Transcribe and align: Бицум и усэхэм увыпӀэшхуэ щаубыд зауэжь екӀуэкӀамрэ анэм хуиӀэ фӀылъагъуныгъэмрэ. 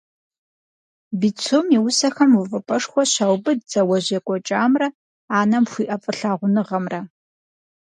Бицум 1.19 1.65
и 1.77 1.79
усэхэм 1.87 2.31
увыпӀэшхуэ 2.41 3.03
щаубыд 3.11 3.59
зауэжь 3.71 4.09
екӀуэкӀамрэ 4.17 4.87
анэм 5.39 5.65
хуиӀэ 5.71 5.97
фӀылъагъуныгъэмрэ. 6.03 6.99